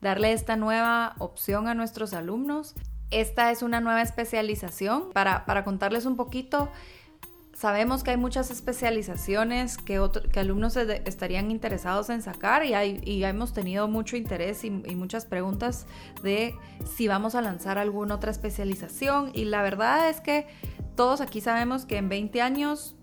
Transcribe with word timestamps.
darle 0.00 0.32
esta 0.32 0.56
nueva 0.56 1.14
opción 1.18 1.68
a 1.68 1.74
nuestros 1.74 2.12
alumnos. 2.12 2.74
Esta 3.10 3.50
es 3.50 3.62
una 3.62 3.80
nueva 3.80 4.02
especialización. 4.02 5.10
Para, 5.12 5.44
para 5.44 5.64
contarles 5.64 6.06
un 6.06 6.16
poquito, 6.16 6.70
sabemos 7.60 8.02
que 8.02 8.12
hay 8.12 8.16
muchas 8.16 8.50
especializaciones 8.50 9.76
que, 9.76 10.00
que 10.32 10.40
alumnos 10.40 10.76
estarían 10.76 11.50
interesados 11.50 12.08
en 12.08 12.22
sacar 12.22 12.64
y, 12.64 12.72
hay, 12.72 13.00
hemos 13.24 13.52
tenido 13.52 13.88
mucho 13.88 14.16
interés 14.16 14.64
y, 14.64 14.68
y, 14.68 14.94
muchas 14.94 15.26
preguntas 15.26 15.86
de 16.22 16.54
si 16.96 17.06
vamos 17.06 17.34
a 17.34 17.42
lanzar 17.42 17.76
alguna 17.76 18.14
otra 18.14 18.30
especialización. 18.30 19.30
Y 19.34 19.44
la 19.44 19.62
verdad 19.62 20.08
es 20.08 20.20
que 20.20 20.46
todos 20.96 21.20
aquí 21.20 21.40
sabemos 21.40 21.84
que 21.84 21.98
en 21.98 22.08
20 22.08 22.40
años 22.40 22.94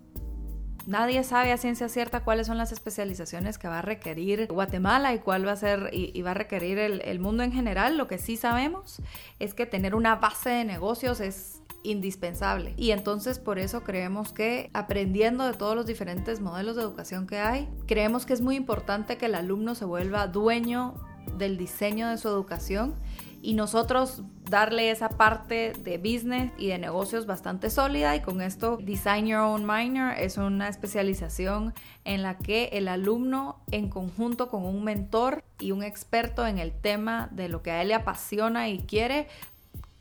Nadie 0.87 1.25
sabe 1.25 1.51
a 1.51 1.57
ciencia 1.57 1.89
cierta 1.89 2.21
cuáles 2.21 2.47
son 2.47 2.57
las 2.57 2.71
especializaciones 2.71 3.57
que 3.57 3.67
va 3.67 3.79
a 3.79 3.81
requerir 3.81 4.47
Guatemala 4.47 5.13
y 5.13 5.19
cuál 5.19 5.45
va 5.45 5.51
a 5.51 5.57
ser 5.57 5.89
y, 5.91 6.21
va 6.21 6.31
a 6.31 6.33
requerir 6.33 6.79
el, 6.79 7.01
el 7.01 7.19
mundo 7.19 7.43
en 7.43 7.51
general. 7.51 7.97
Lo 7.97 8.07
que 8.07 8.17
sí 8.17 8.37
sabemos 8.37 9.01
es 9.39 9.53
que 9.53 9.65
tener 9.65 9.95
una 9.95 10.15
base 10.15 10.49
de 10.49 10.63
negocios 10.63 11.19
es 11.19 11.61
indispensable. 11.83 12.73
Y 12.77 12.91
entonces 12.91 13.37
por 13.37 13.59
eso 13.59 13.83
creemos 13.83 14.31
que 14.31 14.69
aprendiendo 14.73 15.45
de 15.45 15.53
todos 15.53 15.75
los 15.75 15.85
diferentes 15.85 16.39
modelos 16.39 16.77
de 16.77 16.83
educación 16.83 17.27
que 17.27 17.39
hay, 17.39 17.67
creemos 17.85 18.25
que 18.25 18.31
es 18.31 18.41
muy 18.41 18.55
importante 18.55 19.17
que 19.17 19.25
el 19.25 19.35
alumno 19.35 19.75
se 19.75 19.83
vuelva 19.83 20.27
dueño 20.27 20.95
del 21.37 21.57
diseño 21.57 22.07
de 22.07 22.17
su 22.17 22.29
educación 22.29 22.95
y 23.41 23.53
nosotros 23.53 24.23
darle 24.49 24.91
esa 24.91 25.09
parte 25.09 25.73
de 25.83 25.97
business 25.97 26.51
y 26.57 26.67
de 26.67 26.77
negocios 26.77 27.25
bastante 27.25 27.69
sólida 27.69 28.15
y 28.15 28.21
con 28.21 28.41
esto 28.41 28.77
Design 28.77 29.27
Your 29.27 29.41
Own 29.41 29.65
Minor 29.65 30.13
es 30.17 30.37
una 30.37 30.67
especialización 30.67 31.73
en 32.05 32.23
la 32.23 32.37
que 32.37 32.69
el 32.73 32.87
alumno 32.87 33.61
en 33.71 33.89
conjunto 33.89 34.49
con 34.49 34.65
un 34.65 34.83
mentor 34.83 35.43
y 35.59 35.71
un 35.71 35.83
experto 35.83 36.47
en 36.47 36.57
el 36.57 36.71
tema 36.71 37.29
de 37.31 37.49
lo 37.49 37.61
que 37.61 37.71
a 37.71 37.81
él 37.81 37.89
le 37.89 37.95
apasiona 37.95 38.69
y 38.69 38.79
quiere 38.79 39.27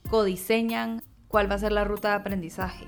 codiseñan 0.09 1.03
cuál 1.29 1.51
va 1.51 1.57
a 1.57 1.59
ser 1.59 1.73
la 1.73 1.85
ruta 1.85 2.11
de 2.11 2.15
aprendizaje. 2.15 2.87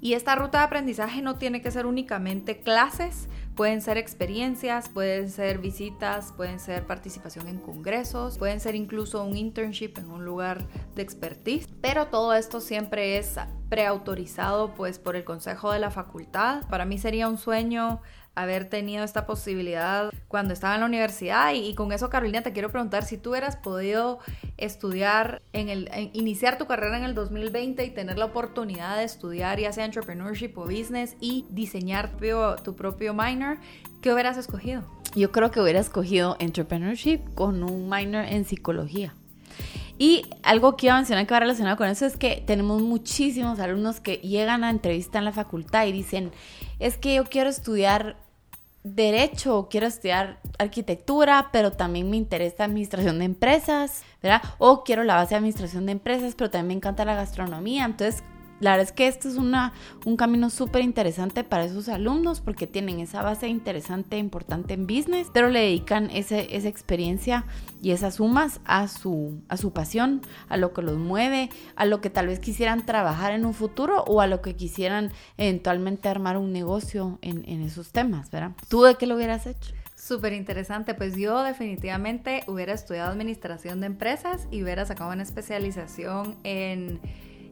Y 0.00 0.14
esta 0.14 0.34
ruta 0.34 0.58
de 0.58 0.64
aprendizaje 0.64 1.22
no 1.22 1.36
tiene 1.36 1.62
que 1.62 1.70
ser 1.70 1.86
únicamente 1.86 2.60
clases, 2.60 3.28
Pueden 3.56 3.80
ser 3.80 3.96
experiencias, 3.96 4.90
pueden 4.90 5.30
ser 5.30 5.56
visitas, 5.58 6.30
pueden 6.36 6.60
ser 6.60 6.86
participación 6.86 7.48
en 7.48 7.58
congresos, 7.58 8.36
pueden 8.36 8.60
ser 8.60 8.74
incluso 8.74 9.24
un 9.24 9.34
internship 9.34 9.96
en 9.96 10.10
un 10.10 10.26
lugar 10.26 10.66
de 10.94 11.00
expertise, 11.00 11.66
pero 11.80 12.08
todo 12.08 12.34
esto 12.34 12.60
siempre 12.60 13.16
es 13.16 13.36
preautorizado 13.70 14.74
pues 14.74 14.98
por 14.98 15.16
el 15.16 15.24
consejo 15.24 15.72
de 15.72 15.78
la 15.78 15.90
facultad. 15.90 16.68
Para 16.68 16.84
mí 16.84 16.98
sería 16.98 17.28
un 17.28 17.38
sueño 17.38 18.02
haber 18.36 18.68
tenido 18.68 19.02
esta 19.02 19.26
posibilidad 19.26 20.12
cuando 20.28 20.52
estaba 20.52 20.74
en 20.74 20.80
la 20.80 20.86
universidad 20.86 21.52
y, 21.54 21.74
con 21.74 21.90
eso 21.90 22.10
Carolina 22.10 22.42
te 22.42 22.52
quiero 22.52 22.70
preguntar 22.70 23.04
si 23.04 23.16
tú 23.16 23.30
hubieras 23.30 23.56
podido 23.56 24.20
estudiar 24.58 25.42
en 25.52 25.68
el 25.68 25.90
iniciar 26.12 26.58
tu 26.58 26.66
carrera 26.66 26.98
en 26.98 27.04
el 27.04 27.14
2020 27.14 27.84
y 27.84 27.90
tener 27.90 28.18
la 28.18 28.26
oportunidad 28.26 28.96
de 28.98 29.04
estudiar 29.04 29.58
ya 29.58 29.72
sea 29.72 29.84
entrepreneurship 29.84 30.52
o 30.56 30.64
business 30.64 31.16
y 31.20 31.46
diseñar 31.50 32.10
tu, 32.10 32.62
tu 32.62 32.76
propio 32.76 33.14
minor, 33.14 33.58
¿qué 34.02 34.12
hubieras 34.12 34.36
escogido? 34.36 34.82
Yo 35.14 35.32
creo 35.32 35.50
que 35.50 35.60
hubiera 35.60 35.80
escogido 35.80 36.36
entrepreneurship 36.38 37.20
con 37.34 37.62
un 37.62 37.88
minor 37.88 38.26
en 38.26 38.44
psicología. 38.44 39.14
Y 39.98 40.26
algo 40.42 40.76
que 40.76 40.86
iba 40.86 40.94
a 40.94 40.98
mencionar 40.98 41.26
que 41.26 41.32
va 41.32 41.40
relacionado 41.40 41.76
con 41.78 41.88
eso 41.88 42.04
es 42.04 42.18
que 42.18 42.42
tenemos 42.46 42.82
muchísimos 42.82 43.58
alumnos 43.60 44.00
que 44.00 44.16
llegan 44.16 44.62
a 44.62 44.70
entrevista 44.70 45.18
en 45.18 45.24
la 45.24 45.32
facultad 45.32 45.86
y 45.86 45.92
dicen, 45.92 46.32
es 46.78 46.98
que 46.98 47.14
yo 47.14 47.24
quiero 47.24 47.48
estudiar 47.48 48.16
derecho, 48.94 49.66
quiero 49.68 49.86
estudiar 49.86 50.38
arquitectura, 50.58 51.48
pero 51.52 51.72
también 51.72 52.08
me 52.08 52.16
interesa 52.16 52.64
administración 52.64 53.18
de 53.18 53.24
empresas, 53.24 54.02
¿verdad? 54.22 54.42
O 54.58 54.84
quiero 54.84 55.02
la 55.02 55.16
base 55.16 55.30
de 55.30 55.36
administración 55.36 55.86
de 55.86 55.92
empresas, 55.92 56.34
pero 56.36 56.50
también 56.50 56.68
me 56.68 56.74
encanta 56.74 57.04
la 57.04 57.16
gastronomía. 57.16 57.84
Entonces, 57.84 58.22
la 58.60 58.70
verdad 58.72 58.86
es 58.86 58.92
que 58.92 59.06
esto 59.06 59.28
es 59.28 59.36
una, 59.36 59.72
un 60.04 60.16
camino 60.16 60.50
súper 60.50 60.82
interesante 60.82 61.44
para 61.44 61.64
esos 61.64 61.88
alumnos 61.88 62.40
porque 62.40 62.66
tienen 62.66 63.00
esa 63.00 63.22
base 63.22 63.48
interesante, 63.48 64.16
importante 64.16 64.74
en 64.74 64.86
business, 64.86 65.28
pero 65.32 65.48
le 65.48 65.60
dedican 65.60 66.10
ese, 66.10 66.56
esa 66.56 66.68
experiencia 66.68 67.44
y 67.82 67.90
esas 67.90 68.16
sumas 68.16 68.60
a 68.64 68.88
su, 68.88 69.40
a 69.48 69.56
su 69.56 69.72
pasión, 69.72 70.22
a 70.48 70.56
lo 70.56 70.72
que 70.72 70.82
los 70.82 70.96
mueve, 70.96 71.50
a 71.76 71.84
lo 71.84 72.00
que 72.00 72.10
tal 72.10 72.28
vez 72.28 72.40
quisieran 72.40 72.86
trabajar 72.86 73.32
en 73.32 73.44
un 73.44 73.54
futuro 73.54 74.02
o 74.04 74.20
a 74.20 74.26
lo 74.26 74.40
que 74.40 74.56
quisieran 74.56 75.12
eventualmente 75.36 76.08
armar 76.08 76.36
un 76.36 76.52
negocio 76.52 77.18
en, 77.22 77.44
en 77.48 77.62
esos 77.62 77.92
temas, 77.92 78.30
¿verdad? 78.30 78.52
¿Tú 78.68 78.82
de 78.82 78.96
qué 78.96 79.06
lo 79.06 79.16
hubieras 79.16 79.46
hecho? 79.46 79.74
Súper 79.94 80.34
interesante, 80.34 80.94
pues 80.94 81.16
yo 81.16 81.42
definitivamente 81.42 82.44
hubiera 82.46 82.74
estudiado 82.74 83.10
administración 83.10 83.80
de 83.80 83.86
empresas 83.86 84.46
y 84.50 84.62
hubiera 84.62 84.84
sacado 84.84 85.10
una 85.10 85.22
especialización 85.22 86.36
en 86.44 87.00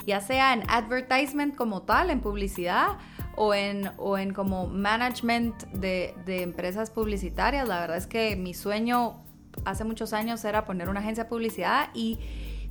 ya 0.06 0.20
sea 0.20 0.52
en 0.52 0.62
advertisement 0.68 1.54
como 1.54 1.82
tal, 1.82 2.10
en 2.10 2.20
publicidad, 2.20 2.98
o 3.36 3.54
en, 3.54 3.90
o 3.96 4.16
en 4.18 4.32
como 4.32 4.66
management 4.66 5.62
de, 5.72 6.14
de 6.24 6.42
empresas 6.42 6.90
publicitarias. 6.90 7.66
La 7.66 7.80
verdad 7.80 7.96
es 7.96 8.06
que 8.06 8.36
mi 8.36 8.54
sueño 8.54 9.22
hace 9.64 9.84
muchos 9.84 10.12
años 10.12 10.44
era 10.44 10.64
poner 10.64 10.88
una 10.88 11.00
agencia 11.00 11.24
de 11.24 11.30
publicidad 11.30 11.88
y 11.94 12.18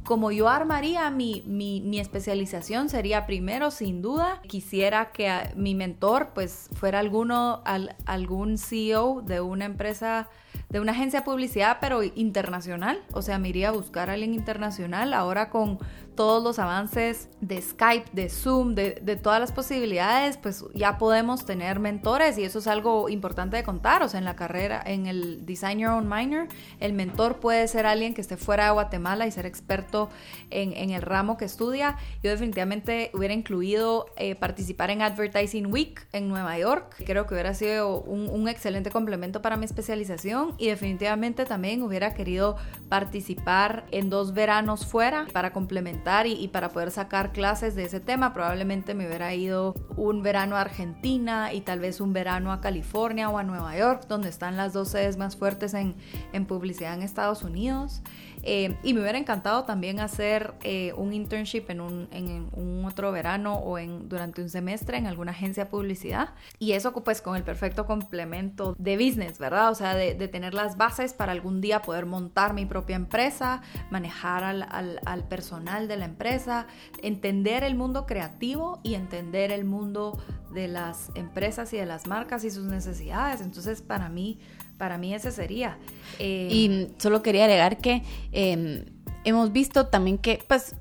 como 0.03 0.31
yo 0.31 0.49
armaría 0.49 1.09
mi, 1.09 1.43
mi, 1.45 1.79
mi, 1.81 1.99
especialización 1.99 2.89
sería 2.89 3.25
primero, 3.25 3.71
sin 3.71 4.01
duda, 4.01 4.41
quisiera 4.47 5.11
que 5.11 5.31
mi 5.55 5.75
mentor 5.75 6.31
pues 6.35 6.69
fuera 6.73 6.99
alguno, 6.99 7.61
al, 7.65 7.95
algún 8.05 8.57
CEO 8.57 9.21
de 9.21 9.39
una 9.39 9.63
empresa, 9.63 10.27
de 10.73 10.79
una 10.79 10.91
agencia 10.91 11.19
de 11.19 11.25
publicidad, 11.25 11.77
pero 11.79 12.01
internacional. 12.03 12.99
O 13.13 13.21
sea, 13.21 13.37
me 13.37 13.47
iría 13.47 13.69
a 13.69 13.71
buscar 13.71 14.09
a 14.09 14.13
alguien 14.13 14.33
internacional 14.33 15.13
ahora 15.13 15.51
con 15.51 15.77
todos 16.15 16.43
los 16.43 16.59
avances 16.59 17.29
de 17.41 17.61
Skype, 17.61 18.05
de 18.13 18.29
Zoom, 18.29 18.75
de, 18.75 18.99
de, 19.01 19.15
todas 19.15 19.39
las 19.39 19.51
posibilidades, 19.51 20.37
pues 20.37 20.63
ya 20.73 20.97
podemos 20.97 21.45
tener 21.45 21.79
mentores 21.79 22.37
y 22.37 22.43
eso 22.43 22.59
es 22.59 22.67
algo 22.67 23.09
importante 23.09 23.57
de 23.57 23.63
contar. 23.63 24.03
O 24.03 24.09
sea, 24.09 24.19
en 24.19 24.25
la 24.25 24.35
carrera, 24.35 24.81
en 24.85 25.07
el 25.07 25.45
Design 25.45 25.79
Your 25.79 25.91
Own 25.91 26.07
Minor, 26.07 26.47
el 26.79 26.93
mentor 26.93 27.39
puede 27.39 27.67
ser 27.67 27.85
alguien 27.85 28.13
que 28.13 28.21
esté 28.21 28.37
fuera 28.37 28.65
de 28.65 28.71
Guatemala 28.71 29.27
y 29.27 29.31
ser 29.31 29.45
experto 29.45 30.09
en, 30.49 30.73
en 30.73 30.91
el 30.91 31.01
ramo 31.01 31.37
que 31.37 31.45
estudia. 31.45 31.97
Yo 32.21 32.31
definitivamente 32.31 33.09
hubiera 33.13 33.33
incluido 33.33 34.07
eh, 34.17 34.35
participar 34.35 34.91
en 34.91 35.01
Advertising 35.01 35.71
Week 35.71 36.05
en 36.13 36.29
Nueva 36.29 36.57
York. 36.57 36.95
Creo 37.05 37.25
que 37.25 37.33
hubiera 37.33 37.53
sido 37.53 38.01
un, 38.01 38.29
un 38.29 38.47
excelente 38.47 38.91
complemento 38.91 39.41
para 39.41 39.57
mi 39.57 39.65
especialización 39.65 40.55
y 40.63 40.67
definitivamente 40.67 41.45
también 41.45 41.83
hubiera 41.83 42.13
querido 42.13 42.55
participar 42.87 43.85
en 43.91 44.09
dos 44.09 44.33
veranos 44.33 44.85
fuera 44.85 45.27
para 45.33 45.51
complementar 45.51 46.25
y, 46.25 46.47
para 46.47 46.69
poder 46.69 46.89
sacar 46.89 47.33
clases 47.33 47.75
de 47.75 47.83
ese 47.83 47.99
tema, 47.99 48.33
probablemente 48.33 48.93
me 48.93 49.05
hubiera 49.05 49.33
ido 49.33 49.75
un 49.97 50.23
verano 50.23 50.55
a 50.55 50.61
Argentina 50.61 51.51
y 51.51 51.61
tal 51.61 51.79
vez 51.79 51.99
un 51.99 52.13
verano 52.13 52.53
a 52.53 52.61
California 52.61 53.29
o 53.29 53.37
a 53.37 53.43
Nueva 53.43 53.77
York, 53.77 54.05
donde 54.07 54.29
están 54.29 54.55
las 54.55 54.71
dos 54.71 54.87
sedes 54.87 55.17
más 55.17 55.35
fuertes 55.35 55.73
en, 55.73 55.95
en 56.31 56.45
publicidad 56.45 56.93
en 56.93 57.01
Estados 57.01 57.43
Unidos. 57.43 58.01
Eh, 58.43 58.75
y 58.83 58.93
me 58.93 59.01
hubiera 59.01 59.17
encantado 59.17 59.63
también 59.63 59.99
hacer 59.99 60.53
eh, 60.63 60.93
un 60.97 61.13
internship 61.13 61.69
en 61.69 61.81
un, 61.81 62.07
en 62.11 62.49
un, 62.51 62.83
otro 62.85 63.11
verano 63.13 63.55
o 63.55 63.77
en, 63.77 64.09
durante 64.09 64.41
un 64.41 64.49
semestre 64.49 64.97
en 64.97 65.07
alguna 65.07 65.31
agencia 65.31 65.63
de 65.63 65.69
publicidad. 65.69 66.33
Y 66.59 66.73
eso 66.73 66.93
pues 67.03 67.21
con 67.21 67.37
el 67.37 67.43
perfecto 67.43 67.85
complemento 67.85 68.75
de 68.77 68.97
business, 68.97 69.39
¿verdad? 69.39 69.71
O 69.71 69.75
sea, 69.75 69.95
de, 69.95 70.13
de 70.13 70.27
tener 70.27 70.53
las 70.53 70.75
bases 70.75 71.13
para 71.13 71.31
algún 71.31 71.61
día 71.61 71.81
poder 71.81 72.05
montar 72.05 72.53
mi 72.53 72.65
propia 72.65 72.97
empresa, 72.97 73.61
manejar 73.89 74.43
al, 74.43 74.63
al, 74.69 74.99
al 75.05 75.27
personal 75.27 75.87
de 75.87 75.97
la 75.97 76.05
empresa, 76.05 76.67
entender 77.01 77.63
el 77.63 77.75
mundo 77.75 78.05
creativo 78.05 78.79
y 78.83 78.95
entender 78.95 79.51
el 79.51 79.63
mundo 79.63 80.17
de 80.53 80.67
las 80.67 81.11
empresas 81.15 81.73
y 81.73 81.77
de 81.77 81.85
las 81.85 82.07
marcas 82.07 82.43
y 82.43 82.51
sus 82.51 82.65
necesidades. 82.65 83.41
Entonces, 83.41 83.81
para 83.81 84.09
mí 84.09 84.39
para 84.77 84.97
mí 84.97 85.13
ese 85.13 85.31
sería. 85.31 85.77
Eh, 86.19 86.47
y 86.51 86.87
solo 86.97 87.21
quería 87.21 87.45
agregar 87.45 87.77
que 87.77 88.03
em, 88.31 88.85
hemos 89.23 89.51
visto 89.51 89.87
también 89.87 90.17
que, 90.17 90.43
pues, 90.47 90.75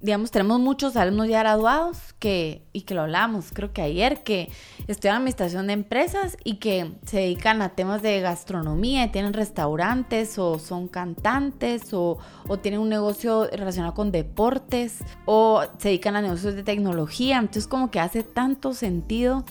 digamos, 0.00 0.30
tenemos 0.30 0.60
muchos 0.60 0.96
alumnos 0.96 1.28
ya 1.28 1.40
graduados 1.40 2.14
que, 2.20 2.62
y 2.72 2.82
que 2.82 2.94
lo 2.94 3.02
hablamos, 3.02 3.50
creo 3.52 3.72
que 3.72 3.82
ayer, 3.82 4.22
que 4.22 4.48
estudian 4.86 5.16
administración 5.16 5.66
de 5.66 5.72
empresas 5.72 6.36
y 6.44 6.56
que 6.56 6.92
se 7.04 7.18
dedican 7.18 7.62
a 7.62 7.70
temas 7.70 8.00
de 8.00 8.20
gastronomía, 8.20 9.04
y 9.04 9.08
tienen 9.08 9.32
restaurantes 9.32 10.38
o 10.38 10.58
son 10.58 10.86
cantantes 10.86 11.92
o, 11.94 12.18
o 12.46 12.58
tienen 12.58 12.80
un 12.80 12.88
negocio 12.88 13.48
relacionado 13.50 13.94
con 13.94 14.12
deportes 14.12 14.98
o 15.24 15.62
se 15.78 15.88
dedican 15.88 16.14
a 16.14 16.22
negocios 16.22 16.54
de 16.54 16.62
tecnología. 16.62 17.38
Entonces 17.38 17.66
como 17.66 17.90
que 17.90 17.98
hace 17.98 18.22
tanto 18.22 18.74
sentido 18.74 19.44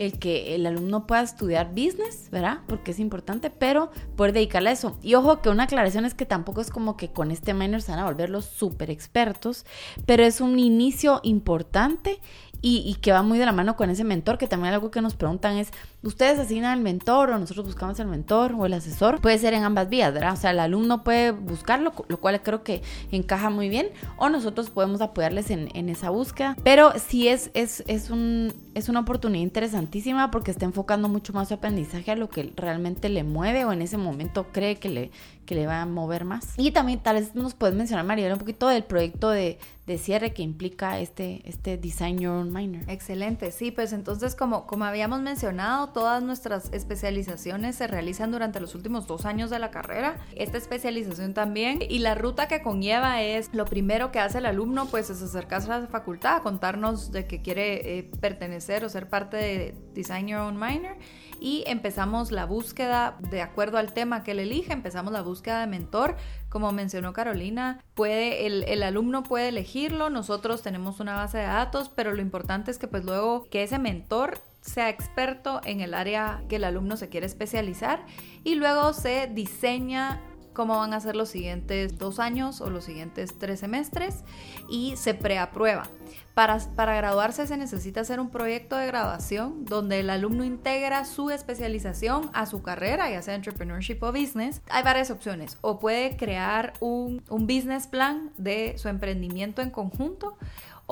el 0.00 0.18
que 0.18 0.54
el 0.54 0.64
alumno 0.64 1.06
pueda 1.06 1.20
estudiar 1.20 1.72
business, 1.72 2.30
¿verdad? 2.32 2.60
Porque 2.66 2.92
es 2.92 2.98
importante, 2.98 3.50
pero 3.50 3.90
poder 4.16 4.32
dedicarle 4.32 4.70
a 4.70 4.72
eso. 4.72 4.96
Y 5.02 5.14
ojo 5.14 5.42
que 5.42 5.50
una 5.50 5.64
aclaración 5.64 6.06
es 6.06 6.14
que 6.14 6.24
tampoco 6.24 6.62
es 6.62 6.70
como 6.70 6.96
que 6.96 7.12
con 7.12 7.30
este 7.30 7.52
minor 7.52 7.82
se 7.82 7.92
van 7.92 8.00
a 8.00 8.06
volver 8.06 8.30
los 8.30 8.46
súper 8.46 8.90
expertos, 8.90 9.66
pero 10.06 10.22
es 10.22 10.40
un 10.40 10.58
inicio 10.58 11.20
importante 11.22 12.18
y, 12.62 12.94
que 13.00 13.12
va 13.12 13.22
muy 13.22 13.38
de 13.38 13.46
la 13.46 13.52
mano 13.52 13.76
con 13.76 13.90
ese 13.90 14.04
mentor, 14.04 14.38
que 14.38 14.46
también 14.46 14.74
algo 14.74 14.90
que 14.90 15.00
nos 15.00 15.14
preguntan 15.14 15.56
es, 15.56 15.70
¿ustedes 16.02 16.38
asignan 16.38 16.72
al 16.72 16.80
mentor 16.80 17.30
o 17.30 17.38
nosotros 17.38 17.66
buscamos 17.66 17.98
el 18.00 18.06
mentor 18.06 18.54
o 18.56 18.66
el 18.66 18.72
asesor? 18.72 19.20
Puede 19.20 19.38
ser 19.38 19.54
en 19.54 19.64
ambas 19.64 19.88
vías, 19.88 20.12
¿verdad? 20.12 20.32
O 20.32 20.36
sea, 20.36 20.50
el 20.50 20.60
alumno 20.60 21.04
puede 21.04 21.30
buscarlo, 21.32 21.92
lo 22.08 22.20
cual 22.20 22.42
creo 22.42 22.62
que 22.62 22.82
encaja 23.10 23.50
muy 23.50 23.68
bien, 23.68 23.88
o 24.16 24.28
nosotros 24.28 24.70
podemos 24.70 25.00
apoyarles 25.00 25.50
en, 25.50 25.70
esa 25.90 26.10
búsqueda, 26.10 26.56
pero 26.62 26.92
sí 26.98 27.26
es, 27.28 27.50
es, 27.54 27.82
es, 27.88 28.10
un, 28.10 28.54
es 28.74 28.88
una 28.88 29.00
oportunidad 29.00 29.42
interesantísima 29.42 30.30
porque 30.30 30.50
está 30.52 30.64
enfocando 30.64 31.08
mucho 31.08 31.32
más 31.32 31.48
su 31.48 31.54
aprendizaje 31.54 32.12
a 32.12 32.16
lo 32.16 32.28
que 32.28 32.52
realmente 32.54 33.08
le 33.08 33.24
mueve 33.24 33.64
o 33.64 33.72
en 33.72 33.82
ese 33.82 33.96
momento 33.96 34.46
cree 34.52 34.76
que 34.76 34.88
le, 34.88 35.10
que 35.46 35.56
le 35.56 35.66
va 35.66 35.82
a 35.82 35.86
mover 35.86 36.24
más. 36.24 36.54
Y 36.58 36.70
también 36.70 37.00
tal 37.00 37.16
vez 37.16 37.34
nos 37.34 37.54
puedes 37.54 37.74
mencionar, 37.74 38.04
María, 38.04 38.32
un 38.32 38.38
poquito 38.38 38.68
del 38.68 38.84
proyecto 38.84 39.30
de, 39.30 39.58
de 39.90 39.98
cierre 39.98 40.32
que 40.32 40.42
implica 40.42 41.00
este, 41.00 41.42
este 41.44 41.76
Design 41.76 42.20
Your 42.20 42.34
Own 42.34 42.52
Minor. 42.52 42.88
Excelente, 42.88 43.50
sí, 43.50 43.72
pues 43.72 43.92
entonces 43.92 44.36
como, 44.36 44.68
como 44.68 44.84
habíamos 44.84 45.20
mencionado, 45.20 45.88
todas 45.92 46.22
nuestras 46.22 46.72
especializaciones 46.72 47.76
se 47.76 47.86
realizan 47.86 48.30
durante 48.30 48.60
los 48.60 48.74
últimos 48.74 49.06
dos 49.06 49.24
años 49.26 49.50
de 49.50 49.58
la 49.58 49.70
carrera, 49.70 50.18
esta 50.34 50.58
especialización 50.58 51.34
también, 51.34 51.80
y 51.88 52.00
la 52.00 52.14
ruta 52.14 52.48
que 52.48 52.62
conlleva 52.62 53.22
es, 53.22 53.50
lo 53.52 53.64
primero 53.64 54.10
que 54.12 54.18
hace 54.18 54.38
el 54.38 54.46
alumno 54.46 54.86
pues 54.86 55.10
es 55.10 55.22
acercarse 55.22 55.70
a 55.72 55.80
la 55.80 55.86
facultad, 55.86 56.42
contarnos 56.42 57.12
de 57.12 57.26
que 57.26 57.42
quiere 57.42 57.98
eh, 57.98 58.10
pertenecer 58.20 58.84
o 58.84 58.88
ser 58.88 59.08
parte 59.08 59.36
de 59.36 59.74
Design 59.94 60.28
Your 60.28 60.40
Own 60.40 60.58
Minor. 60.58 60.96
Y 61.42 61.64
empezamos 61.66 62.32
la 62.32 62.44
búsqueda 62.44 63.16
de 63.30 63.40
acuerdo 63.40 63.78
al 63.78 63.94
tema 63.94 64.22
que 64.22 64.32
él 64.32 64.40
elige, 64.40 64.74
empezamos 64.74 65.10
la 65.10 65.22
búsqueda 65.22 65.60
de 65.60 65.66
mentor. 65.66 66.16
Como 66.50 66.70
mencionó 66.70 67.14
Carolina, 67.14 67.82
puede, 67.94 68.46
el, 68.46 68.64
el, 68.64 68.82
alumno 68.82 69.22
puede 69.22 69.48
elegirlo, 69.48 70.10
nosotros 70.10 70.60
tenemos 70.60 71.00
una 71.00 71.16
base 71.16 71.38
de 71.38 71.44
datos, 71.44 71.88
pero 71.88 72.12
lo 72.12 72.20
importante 72.20 72.70
es 72.70 72.76
que 72.76 72.88
pues 72.88 73.04
luego 73.06 73.48
que 73.48 73.62
ese 73.62 73.78
mentor 73.78 74.38
sea 74.60 74.88
experto 74.88 75.60
en 75.64 75.80
el 75.80 75.94
área 75.94 76.42
que 76.48 76.56
el 76.56 76.64
alumno 76.64 76.96
se 76.96 77.08
quiere 77.08 77.26
especializar 77.26 78.04
y 78.44 78.54
luego 78.54 78.92
se 78.92 79.26
diseña 79.32 80.20
cómo 80.52 80.78
van 80.78 80.92
a 80.92 81.00
ser 81.00 81.16
los 81.16 81.28
siguientes 81.28 81.98
dos 81.98 82.18
años 82.18 82.60
o 82.60 82.70
los 82.70 82.84
siguientes 82.84 83.38
tres 83.38 83.60
semestres 83.60 84.24
y 84.68 84.94
se 84.96 85.14
preaprueba. 85.14 85.88
Para, 86.34 86.58
para 86.76 86.94
graduarse 86.94 87.46
se 87.46 87.56
necesita 87.56 88.00
hacer 88.00 88.20
un 88.20 88.30
proyecto 88.30 88.76
de 88.76 88.86
graduación 88.86 89.64
donde 89.64 90.00
el 90.00 90.10
alumno 90.10 90.44
integra 90.44 91.04
su 91.04 91.30
especialización 91.30 92.30
a 92.32 92.46
su 92.46 92.62
carrera, 92.62 93.10
ya 93.10 93.20
sea 93.20 93.34
entrepreneurship 93.34 94.02
o 94.02 94.12
business. 94.12 94.62
Hay 94.70 94.82
varias 94.82 95.10
opciones. 95.10 95.58
O 95.60 95.78
puede 95.78 96.16
crear 96.16 96.72
un, 96.80 97.22
un 97.28 97.46
business 97.46 97.86
plan 97.86 98.30
de 98.36 98.74
su 98.78 98.88
emprendimiento 98.88 99.60
en 99.60 99.70
conjunto 99.70 100.36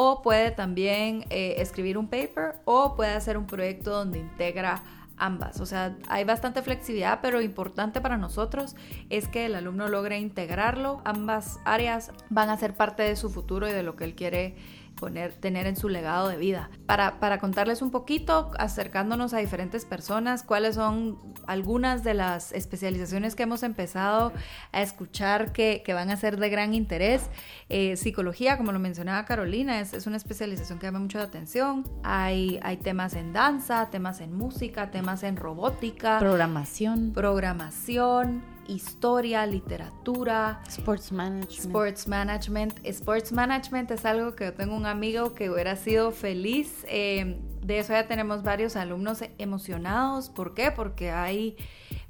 o 0.00 0.22
puede 0.22 0.52
también 0.52 1.24
eh, 1.28 1.56
escribir 1.58 1.98
un 1.98 2.06
paper 2.06 2.60
o 2.64 2.94
puede 2.94 3.14
hacer 3.14 3.36
un 3.36 3.48
proyecto 3.48 3.90
donde 3.90 4.20
integra 4.20 4.80
ambas. 5.18 5.60
O 5.60 5.66
sea, 5.66 5.96
hay 6.08 6.24
bastante 6.24 6.62
flexibilidad, 6.62 7.20
pero 7.20 7.40
importante 7.40 8.00
para 8.00 8.16
nosotros 8.16 8.76
es 9.10 9.28
que 9.28 9.46
el 9.46 9.54
alumno 9.54 9.88
logre 9.88 10.18
integrarlo. 10.18 11.00
Ambas 11.04 11.60
áreas 11.64 12.12
van 12.30 12.50
a 12.50 12.56
ser 12.56 12.74
parte 12.74 13.02
de 13.02 13.16
su 13.16 13.30
futuro 13.30 13.68
y 13.68 13.72
de 13.72 13.82
lo 13.82 13.96
que 13.96 14.04
él 14.04 14.14
quiere 14.14 14.56
poner, 14.98 15.32
tener 15.32 15.66
en 15.66 15.76
su 15.76 15.88
legado 15.88 16.28
de 16.28 16.36
vida. 16.36 16.70
Para, 16.86 17.20
para 17.20 17.38
contarles 17.38 17.80
un 17.80 17.90
poquito, 17.90 18.50
acercándonos 18.58 19.32
a 19.32 19.38
diferentes 19.38 19.84
personas, 19.84 20.42
cuáles 20.42 20.74
son 20.74 21.18
algunas 21.46 22.04
de 22.04 22.14
las 22.14 22.52
especializaciones 22.52 23.34
que 23.34 23.44
hemos 23.44 23.62
empezado 23.62 24.32
a 24.72 24.82
escuchar 24.82 25.52
que, 25.52 25.82
que 25.84 25.94
van 25.94 26.10
a 26.10 26.16
ser 26.16 26.38
de 26.38 26.50
gran 26.50 26.74
interés. 26.74 27.30
Eh, 27.68 27.96
psicología, 27.96 28.58
como 28.58 28.72
lo 28.72 28.78
mencionaba 28.78 29.24
Carolina, 29.24 29.80
es, 29.80 29.94
es, 29.94 30.06
una 30.06 30.16
especialización 30.16 30.78
que 30.78 30.86
llama 30.86 30.98
mucho 30.98 31.18
la 31.18 31.24
atención. 31.24 31.88
Hay, 32.02 32.58
hay 32.62 32.76
temas 32.76 33.14
en 33.14 33.32
danza, 33.32 33.88
temas 33.90 34.20
en 34.20 34.32
música, 34.34 34.90
temas 34.90 35.22
en 35.22 35.36
robótica. 35.36 36.18
Programación. 36.18 37.12
Programación 37.12 38.57
historia, 38.68 39.44
literatura, 39.46 40.60
sports 40.68 41.10
management. 41.10 41.58
Sports 41.58 42.06
management. 42.06 42.78
Sports 42.84 43.32
management 43.32 43.90
es 43.90 44.04
algo 44.04 44.36
que 44.36 44.44
yo 44.44 44.54
tengo 44.54 44.76
un 44.76 44.86
amigo 44.86 45.34
que 45.34 45.50
hubiera 45.50 45.74
sido 45.74 46.12
feliz. 46.12 46.84
Eh, 46.88 47.40
de 47.62 47.78
eso 47.78 47.92
ya 47.92 48.06
tenemos 48.06 48.42
varios 48.42 48.76
alumnos 48.76 49.24
emocionados. 49.38 50.28
¿Por 50.30 50.54
qué? 50.54 50.70
Porque 50.70 51.10
hay 51.10 51.56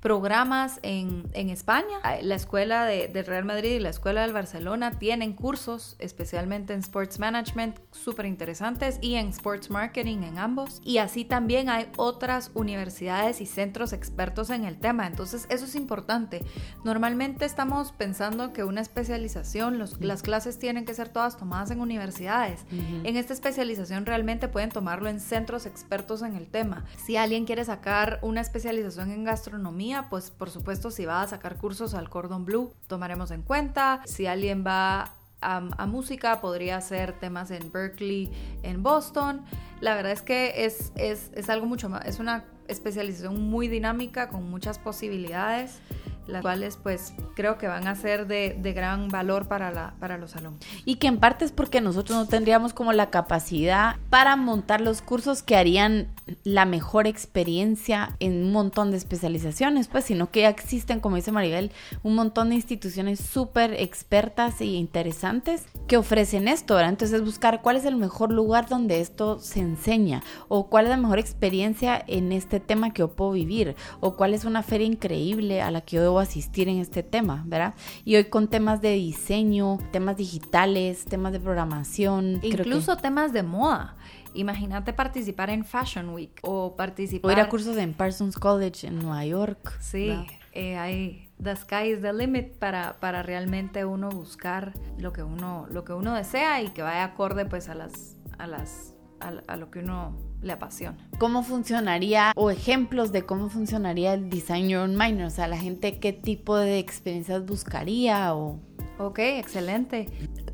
programas 0.01 0.79
en, 0.83 1.29
en 1.33 1.51
España. 1.51 1.99
La 2.23 2.35
escuela 2.37 2.85
de, 2.85 3.09
Real 3.23 3.45
Madrid 3.45 3.73
y 3.73 3.81
la 3.81 3.89
escuela 3.89 4.23
del 4.23 4.33
Barcelona 4.33 4.99
tienen 4.99 5.33
cursos, 5.33 5.97
especialmente 5.99 6.73
en 6.73 6.81
Sports 6.81 7.19
Management, 7.19 7.79
súper 7.91 8.27
interesantes, 8.27 8.99
y 9.01 9.15
en 9.15 9.29
Sports 9.29 9.71
Marketing 9.71 10.19
en 10.23 10.39
ambos. 10.39 10.81
Y 10.85 10.99
así 10.99 11.25
también 11.25 11.69
hay 11.69 11.89
otras 11.97 12.53
universidades 12.55 13.41
y 13.41 13.47
centros 13.47 13.93
expertos 13.93 14.51
en 14.51 14.65
el 14.65 14.79
tema. 14.79 15.07
Entonces, 15.07 15.47
eso 15.51 15.65
es 15.65 15.75
importante. 15.75 16.45
Normalmente 16.85 17.45
estamos 17.45 17.93
pensando 17.93 18.53
que 18.53 18.63
una 18.63 18.81
especialización, 18.81 19.83
las 20.01 20.23
clases 20.23 20.59
tienen 20.59 20.85
que 20.85 20.95
ser 20.95 21.09
todas 21.09 21.37
tomadas 21.37 21.71
en 21.71 21.81
universidades. 21.81 22.65
En 23.03 23.17
esta 23.17 23.33
especialización 23.33 24.07
realmente 24.07 24.49
pueden 24.49 24.71
tomarlo 24.71 25.09
en 25.09 25.19
centros 25.19 25.67
expertos 25.67 26.23
en 26.23 26.35
el 26.35 26.47
tema. 26.47 26.85
Si 26.97 27.17
alguien 27.17 27.45
quiere 27.45 27.65
sacar 27.65 28.21
una 28.23 28.41
especialización 28.41 29.11
en 29.11 29.25
gastronomía, 29.25 29.88
pues 30.11 30.31
por 30.31 30.51
supuesto 30.51 30.91
si 30.91 31.05
va 31.05 31.23
a 31.23 31.29
sacar 31.29 31.57
cursos 31.57 31.95
al 31.95 32.09
Cordon 32.09 32.45
Blue, 32.45 32.73
tomaremos 32.87 33.31
en 33.31 33.43
cuenta. 33.43 34.03
Si 34.05 34.27
alguien 34.27 34.65
va 34.67 35.15
a, 35.41 35.87
música, 35.87 36.41
podría 36.41 36.77
hacer 36.77 37.13
temas 37.19 37.51
en 37.51 37.71
Berkeley, 37.71 38.31
en 38.63 38.83
Boston. 38.83 39.45
La 39.81 39.95
verdad 39.95 40.13
es 40.13 40.23
que 40.23 40.65
es, 40.65 40.93
es, 40.97 41.31
es 41.35 41.49
algo 41.49 41.67
mucho 41.67 41.89
más, 41.89 42.05
es 42.07 42.19
una 42.19 42.45
especialización 42.67 43.49
muy 43.49 43.69
dinámica 43.69 44.29
con 44.29 44.51
muchas 44.51 44.79
posibilidades 44.79 45.81
las 46.29 46.43
cuales 46.43 46.79
pues 46.81 47.15
creo 47.35 47.59
que 47.59 47.67
van 47.67 47.89
a 47.89 47.95
ser 47.95 48.27
de, 48.27 48.57
de, 48.61 48.73
gran 48.73 49.09
valor 49.09 49.49
para, 49.49 49.73
la, 49.73 49.95
para 49.99 50.19
los 50.19 50.37
alumnos. 50.37 50.61
Y 50.85 50.97
que 50.97 51.07
en 51.07 51.19
parte 51.19 51.45
es 51.45 51.53
porque 51.53 51.81
nosotros 51.81 52.17
no 52.17 52.27
tendríamos 52.27 52.75
como 52.75 52.93
la 52.93 53.11
capacidad 53.11 53.97
para 54.11 54.37
montar 54.37 54.81
los 54.81 55.03
cursos 55.03 55.43
que 55.43 55.57
harían 55.57 56.09
la 56.45 56.67
mejor 56.67 57.07
experiencia 57.07 58.17
en 58.21 58.45
un 58.45 58.53
montón 58.53 58.91
de 58.91 58.99
especializaciones, 58.99 59.89
pues, 59.89 60.05
sino 60.05 60.31
que 60.31 60.43
ya 60.43 60.51
existen, 60.51 61.01
como 61.01 61.17
dice 61.17 61.33
Maribel, 61.33 61.73
un 62.03 62.15
montón 62.15 62.51
de 62.51 62.57
instituciones 62.57 63.21
súper 63.21 63.75
expertas 63.75 64.61
e 64.61 64.67
interesantes 64.67 65.65
que 65.87 65.97
ofrecen 65.97 66.49
esto, 66.49 66.75
¿verdad? 66.75 66.91
Entonces 66.91 67.25
buscar 67.25 67.63
cuál 67.63 67.77
es 67.77 67.85
el 67.85 67.97
mejor 67.97 68.31
lugar 68.31 68.69
donde 68.69 69.01
esto 69.01 69.39
se 69.39 69.61
enseña 69.61 70.23
o 70.49 70.69
cuál 70.69 70.85
es 70.85 70.91
la 70.91 70.97
mejor 70.99 71.19
experiencia 71.19 72.03
en 72.07 72.33
este 72.33 72.61
tema 72.61 72.93
que 72.93 73.01
yo 73.01 73.09
puedo 73.09 73.33
vivir 73.33 73.75
o 74.01 74.17
cuál 74.17 74.35
es 74.35 74.45
una 74.45 74.63
feria 74.63 74.87
increíble 74.87 75.63
a 75.63 75.71
la 75.71 75.81
que 75.81 75.97
yo 75.97 76.03
debo 76.03 76.18
asistir 76.21 76.69
en 76.69 76.79
este 76.79 77.03
tema, 77.03 77.45
¿verdad? 77.47 77.75
Y 78.05 78.17
hoy 78.17 78.25
con 78.25 78.49
temas 78.49 78.81
de 78.81 78.93
diseño, 78.93 79.79
temas 79.93 80.17
digitales, 80.17 81.05
temas 81.05 81.33
de 81.33 81.41
programación. 81.41 82.41
Incluso 82.43 82.97
temas 82.97 83.33
de 83.33 83.43
moda. 83.43 83.97
Imagínate 84.35 84.93
participar 84.93 85.51
en 85.51 85.65
Fashion 85.65 86.11
Week 86.11 86.39
o 86.43 86.77
participar... 86.77 87.31
O 87.31 87.33
ir 87.33 87.41
a 87.41 87.49
cursos 87.49 87.77
en 87.77 87.95
Parsons 87.95 88.37
College 88.37 88.87
en 88.87 88.99
Nueva 88.99 89.25
York. 89.25 89.79
Sí, 89.81 90.15
eh, 90.53 90.77
hay 90.77 91.29
the 91.43 91.57
sky 91.57 91.93
is 91.93 92.03
the 92.03 92.13
limit 92.13 92.59
para, 92.59 92.99
para 93.01 93.23
realmente 93.23 93.85
uno 93.85 94.11
buscar 94.11 94.75
lo 94.99 95.13
que 95.13 95.23
uno, 95.23 95.67
lo 95.71 95.85
que 95.85 95.93
uno 95.93 96.15
desea 96.15 96.63
y 96.63 96.69
que 96.69 96.83
vaya 96.83 97.05
acorde 97.05 97.47
pues 97.47 97.69
a 97.69 97.75
las, 97.75 98.17
a 98.39 98.47
las, 98.47 98.95
a 99.21 99.57
lo 99.57 99.71
que 99.71 99.81
uno 99.81 100.28
le 100.43 100.53
apasiona. 100.53 100.97
¿Cómo 101.19 101.43
funcionaría 101.43 102.33
o 102.37 102.51
ejemplos 102.51 103.13
de 103.13 103.25
cómo 103.25 103.49
funcionaría 103.49 104.15
el 104.15 104.31
Design 104.31 104.69
Your 104.69 104.83
Own 104.83 104.97
Minor? 104.97 105.27
O 105.27 105.31
sea, 105.31 105.49
la 105.49 105.59
gente 105.59 105.99
qué 105.99 106.13
tipo 106.13 106.57
de 106.57 106.79
experiencias 106.79 107.45
buscaría 107.45 108.35
o... 108.35 108.61
Ok, 108.99 109.21
excelente. 109.21 110.09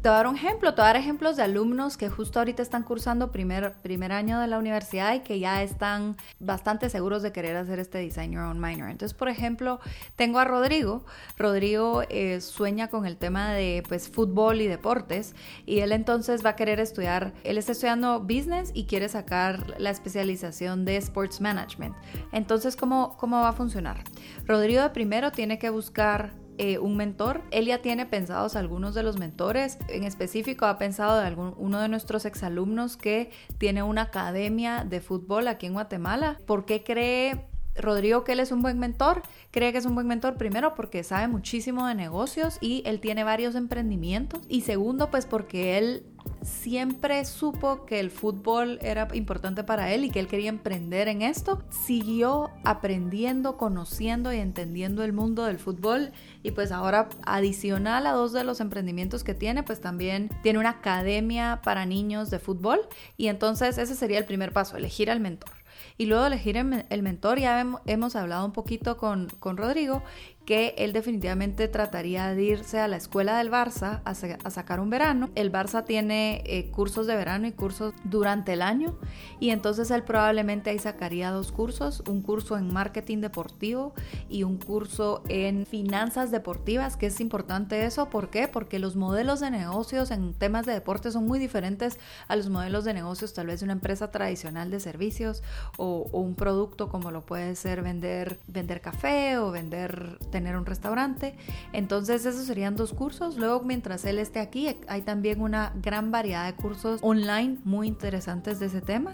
Te 0.04 0.10
voy 0.10 0.16
a 0.16 0.18
dar 0.18 0.26
un 0.26 0.36
ejemplo, 0.36 0.74
te 0.74 0.82
voy 0.82 0.84
a 0.84 0.92
dar 0.92 0.96
ejemplos 0.96 1.34
de 1.38 1.44
alumnos 1.44 1.96
que 1.96 2.10
justo 2.10 2.38
ahorita 2.38 2.60
están 2.60 2.82
cursando 2.82 3.32
primer, 3.32 3.72
primer 3.80 4.12
año 4.12 4.38
de 4.38 4.46
la 4.46 4.58
universidad 4.58 5.14
y 5.14 5.20
que 5.20 5.38
ya 5.38 5.62
están 5.62 6.18
bastante 6.38 6.90
seguros 6.90 7.22
de 7.22 7.32
querer 7.32 7.56
hacer 7.56 7.78
este 7.78 7.96
Design 7.96 8.32
Your 8.32 8.42
Own 8.42 8.60
Minor. 8.60 8.90
Entonces, 8.90 9.16
por 9.16 9.30
ejemplo, 9.30 9.80
tengo 10.14 10.40
a 10.40 10.44
Rodrigo. 10.44 11.06
Rodrigo 11.38 12.02
eh, 12.10 12.42
sueña 12.42 12.88
con 12.88 13.06
el 13.06 13.16
tema 13.16 13.54
de 13.54 13.82
pues 13.88 14.10
fútbol 14.10 14.60
y 14.60 14.66
deportes 14.66 15.34
y 15.64 15.80
él 15.80 15.90
entonces 15.90 16.44
va 16.44 16.50
a 16.50 16.56
querer 16.56 16.80
estudiar, 16.80 17.32
él 17.42 17.56
está 17.56 17.72
estudiando 17.72 18.20
business 18.20 18.72
y 18.74 18.84
quiere 18.84 19.08
sacar 19.08 19.74
la 19.80 19.88
especialización 19.88 20.84
de 20.84 20.98
sports 20.98 21.40
management. 21.40 21.96
Entonces, 22.30 22.76
¿cómo, 22.76 23.16
cómo 23.16 23.40
va 23.40 23.48
a 23.48 23.52
funcionar? 23.54 24.04
Rodrigo 24.44 24.82
primero 24.92 25.32
tiene 25.32 25.58
que 25.58 25.70
buscar 25.70 26.43
eh, 26.58 26.78
un 26.78 26.96
mentor. 26.96 27.42
Él 27.50 27.66
ya 27.66 27.82
tiene 27.82 28.06
pensados 28.06 28.56
algunos 28.56 28.94
de 28.94 29.02
los 29.02 29.18
mentores. 29.18 29.78
En 29.88 30.04
específico, 30.04 30.66
ha 30.66 30.78
pensado 30.78 31.18
de 31.18 31.26
algún, 31.26 31.54
uno 31.56 31.80
de 31.80 31.88
nuestros 31.88 32.24
exalumnos 32.24 32.96
que 32.96 33.30
tiene 33.58 33.82
una 33.82 34.02
academia 34.02 34.84
de 34.84 35.00
fútbol 35.00 35.48
aquí 35.48 35.66
en 35.66 35.74
Guatemala. 35.74 36.38
¿Por 36.46 36.64
qué 36.64 36.82
cree 36.82 37.46
Rodrigo 37.76 38.24
que 38.24 38.32
él 38.32 38.40
es 38.40 38.52
un 38.52 38.62
buen 38.62 38.78
mentor, 38.78 39.22
cree 39.50 39.72
que 39.72 39.78
es 39.78 39.86
un 39.86 39.94
buen 39.94 40.06
mentor 40.06 40.36
primero 40.36 40.74
porque 40.74 41.02
sabe 41.02 41.28
muchísimo 41.28 41.86
de 41.86 41.94
negocios 41.94 42.58
y 42.60 42.82
él 42.86 43.00
tiene 43.00 43.24
varios 43.24 43.54
emprendimientos 43.54 44.40
y 44.48 44.62
segundo 44.62 45.10
pues 45.10 45.26
porque 45.26 45.78
él 45.78 46.06
siempre 46.42 47.24
supo 47.24 47.86
que 47.86 48.00
el 48.00 48.10
fútbol 48.10 48.78
era 48.82 49.08
importante 49.14 49.64
para 49.64 49.92
él 49.92 50.04
y 50.04 50.10
que 50.10 50.20
él 50.20 50.26
quería 50.26 50.48
emprender 50.48 51.08
en 51.08 51.22
esto, 51.22 51.62
siguió 51.70 52.50
aprendiendo, 52.64 53.56
conociendo 53.56 54.32
y 54.32 54.38
entendiendo 54.38 55.04
el 55.04 55.12
mundo 55.12 55.44
del 55.44 55.58
fútbol 55.58 56.12
y 56.42 56.52
pues 56.52 56.72
ahora 56.72 57.08
adicional 57.24 58.06
a 58.06 58.12
dos 58.12 58.32
de 58.32 58.44
los 58.44 58.60
emprendimientos 58.60 59.24
que 59.24 59.34
tiene, 59.34 59.62
pues 59.62 59.80
también 59.80 60.30
tiene 60.42 60.58
una 60.58 60.70
academia 60.70 61.60
para 61.62 61.86
niños 61.86 62.30
de 62.30 62.38
fútbol 62.38 62.80
y 63.16 63.28
entonces 63.28 63.78
ese 63.78 63.94
sería 63.94 64.18
el 64.18 64.24
primer 64.24 64.52
paso, 64.52 64.76
elegir 64.76 65.10
al 65.10 65.20
mentor. 65.20 65.63
Y 65.96 66.06
luego 66.06 66.26
elegir 66.26 66.56
el 66.56 67.02
mentor, 67.02 67.38
ya 67.38 67.64
hemos 67.86 68.16
hablado 68.16 68.44
un 68.44 68.52
poquito 68.52 68.96
con, 68.96 69.28
con 69.40 69.56
Rodrigo 69.56 70.02
que 70.44 70.74
él 70.76 70.92
definitivamente 70.92 71.68
trataría 71.68 72.34
de 72.34 72.42
irse 72.42 72.78
a 72.78 72.88
la 72.88 72.96
escuela 72.96 73.38
del 73.38 73.50
Barça 73.50 74.02
a, 74.04 74.50
sacar 74.50 74.80
un 74.80 74.90
verano. 74.90 75.30
El 75.34 75.50
Barça 75.50 75.84
tiene 75.84 76.42
eh, 76.44 76.70
cursos 76.70 77.06
de 77.06 77.16
verano 77.16 77.46
y 77.46 77.52
cursos 77.52 77.94
durante 78.04 78.52
el 78.52 78.62
año 78.62 78.98
y 79.40 79.50
entonces 79.50 79.90
él 79.90 80.02
probablemente 80.02 80.70
ahí 80.70 80.78
sacaría 80.78 81.30
dos 81.30 81.50
cursos, 81.50 82.02
un 82.06 82.20
curso 82.20 82.58
en 82.58 82.72
marketing 82.72 83.18
deportivo 83.18 83.94
y 84.28 84.42
un 84.42 84.58
curso 84.58 85.22
en 85.28 85.64
finanzas 85.64 86.30
deportivas, 86.30 86.96
que 86.96 87.06
es 87.06 87.20
importante 87.20 87.86
eso, 87.86 88.10
¿por 88.10 88.28
qué? 88.28 88.46
Porque 88.46 88.78
los 88.78 88.96
modelos 88.96 89.40
de 89.40 89.50
negocios 89.50 90.10
en 90.10 90.34
temas 90.34 90.66
de 90.66 90.72
deporte 90.72 91.10
son 91.10 91.26
muy 91.26 91.38
diferentes 91.38 91.98
a 92.28 92.36
los 92.36 92.50
modelos 92.50 92.84
de 92.84 92.92
negocios 92.92 93.32
tal 93.32 93.46
vez 93.46 93.60
de 93.60 93.64
una 93.64 93.72
empresa 93.72 94.10
tradicional 94.10 94.70
de 94.70 94.80
servicios 94.80 95.42
o, 95.78 96.06
o 96.12 96.20
un 96.20 96.34
producto 96.34 96.88
como 96.90 97.10
lo 97.10 97.24
puede 97.24 97.54
ser 97.56 97.82
vender, 97.82 98.40
vender 98.46 98.82
café 98.82 99.38
o 99.38 99.50
vender 99.50 100.18
tener 100.34 100.56
un 100.56 100.66
restaurante. 100.66 101.36
Entonces 101.72 102.26
esos 102.26 102.44
serían 102.44 102.74
dos 102.74 102.92
cursos. 102.92 103.36
Luego 103.36 103.62
mientras 103.62 104.04
él 104.04 104.18
esté 104.18 104.40
aquí 104.40 104.76
hay 104.88 105.02
también 105.02 105.40
una 105.40 105.72
gran 105.80 106.10
variedad 106.10 106.44
de 106.44 106.54
cursos 106.60 106.98
online 107.02 107.58
muy 107.62 107.86
interesantes 107.86 108.58
de 108.58 108.66
ese 108.66 108.80
tema. 108.80 109.12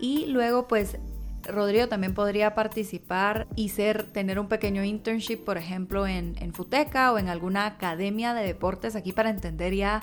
Y 0.00 0.24
luego 0.28 0.66
pues 0.68 0.96
Rodrigo 1.46 1.88
también 1.88 2.14
podría 2.14 2.54
participar 2.54 3.48
y 3.54 3.68
ser, 3.68 4.04
tener 4.04 4.38
un 4.38 4.48
pequeño 4.48 4.82
internship, 4.82 5.44
por 5.44 5.58
ejemplo, 5.58 6.06
en, 6.06 6.36
en 6.40 6.54
Futeca 6.54 7.12
o 7.12 7.18
en 7.18 7.28
alguna 7.28 7.66
academia 7.66 8.32
de 8.32 8.46
deportes 8.46 8.96
aquí 8.96 9.12
para 9.12 9.28
entender 9.28 9.74
ya 9.74 10.02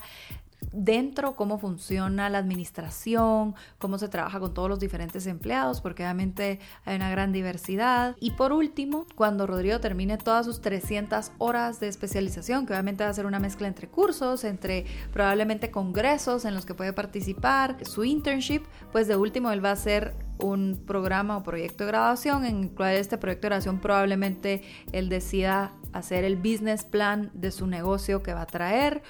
dentro 0.72 1.36
cómo 1.36 1.58
funciona 1.60 2.30
la 2.30 2.38
administración, 2.38 3.56
cómo 3.78 3.98
se 3.98 4.10
trabaja 4.10 4.40
con 4.40 4.54
todos 4.54 4.70
los 4.70 4.80
diferentes 4.80 5.26
empleados, 5.28 5.82
porque 5.82 6.04
obviamente 6.04 6.60
hay 6.86 6.96
una 6.96 7.10
gran 7.10 7.32
diversidad. 7.32 8.16
Y 8.20 8.32
por 8.32 8.52
último, 8.52 9.06
cuando 9.16 9.48
Rodrigo 9.48 9.80
termine 9.80 10.18
todas 10.18 10.46
sus 10.46 10.62
300 10.62 11.32
horas 11.38 11.80
de 11.80 11.88
especialización, 11.88 12.66
que 12.66 12.74
obviamente 12.74 13.04
va 13.04 13.10
a 13.10 13.14
ser 13.14 13.26
una 13.26 13.40
mezcla 13.40 13.68
entre 13.68 13.88
cursos, 13.88 14.44
entre 14.44 14.86
probablemente 15.14 15.72
congresos 15.72 16.46
en 16.46 16.54
los 16.54 16.66
que 16.66 16.74
puede 16.74 16.94
participar, 16.94 17.78
su 17.86 18.04
internship, 18.04 18.64
pues 18.92 19.08
de 19.08 19.16
último 19.16 19.52
él 19.52 19.64
va 19.64 19.70
a 19.70 19.74
hacer 19.74 20.14
un 20.40 20.82
programa 20.88 21.38
o 21.38 21.44
proyecto 21.44 21.84
de 21.84 21.92
graduación 21.92 22.46
en 22.46 22.64
el 22.64 22.72
cual 22.72 22.96
este 22.96 23.18
proyecto 23.18 23.48
de 23.48 23.50
graduación 23.50 23.80
probablemente 23.80 24.64
él 24.94 25.10
decida 25.10 25.74
hacer 25.92 26.24
el 26.24 26.38
business 26.38 26.86
plan 26.86 27.30
de 27.34 27.52
su 27.52 27.68
negocio 27.68 28.24
que 28.24 28.34
va 28.34 28.44
a 28.44 28.46
traer 28.46 29.02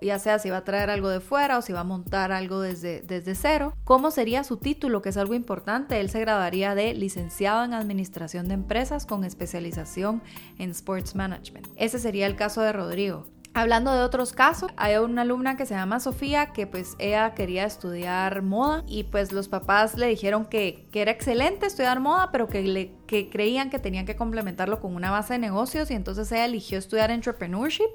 ya 0.00 0.18
sea 0.18 0.38
si 0.38 0.50
va 0.50 0.58
a 0.58 0.64
traer 0.64 0.90
algo 0.90 1.08
de 1.08 1.20
fuera 1.20 1.58
o 1.58 1.62
si 1.62 1.72
va 1.72 1.80
a 1.80 1.84
montar 1.84 2.32
algo 2.32 2.60
desde, 2.60 3.02
desde 3.02 3.34
cero. 3.34 3.74
¿Cómo 3.84 4.10
sería 4.10 4.44
su 4.44 4.56
título? 4.56 5.02
Que 5.02 5.10
es 5.10 5.16
algo 5.16 5.34
importante. 5.34 6.00
Él 6.00 6.10
se 6.10 6.20
graduaría 6.20 6.74
de 6.74 6.94
licenciado 6.94 7.64
en 7.64 7.74
Administración 7.74 8.48
de 8.48 8.54
Empresas 8.54 9.06
con 9.06 9.24
especialización 9.24 10.22
en 10.58 10.70
Sports 10.70 11.14
Management. 11.14 11.68
Ese 11.76 11.98
sería 11.98 12.26
el 12.26 12.36
caso 12.36 12.62
de 12.62 12.72
Rodrigo. 12.72 13.26
Hablando 13.58 13.92
de 13.92 14.02
otros 14.02 14.32
casos, 14.32 14.70
hay 14.76 14.94
una 14.98 15.22
alumna 15.22 15.56
que 15.56 15.66
se 15.66 15.74
llama 15.74 15.98
Sofía 15.98 16.52
que 16.52 16.68
pues 16.68 16.94
ella 17.00 17.34
quería 17.34 17.64
estudiar 17.64 18.42
moda 18.42 18.84
y 18.86 19.02
pues 19.02 19.32
los 19.32 19.48
papás 19.48 19.96
le 19.96 20.06
dijeron 20.06 20.44
que, 20.46 20.86
que 20.92 21.02
era 21.02 21.10
excelente 21.10 21.66
estudiar 21.66 21.98
moda, 21.98 22.30
pero 22.30 22.46
que, 22.46 22.62
le, 22.62 22.92
que 23.08 23.28
creían 23.28 23.68
que 23.68 23.80
tenían 23.80 24.06
que 24.06 24.14
complementarlo 24.14 24.78
con 24.78 24.94
una 24.94 25.10
base 25.10 25.32
de 25.32 25.40
negocios 25.40 25.90
y 25.90 25.94
entonces 25.94 26.30
ella 26.30 26.44
eligió 26.44 26.78
estudiar 26.78 27.10
entrepreneurship. 27.10 27.90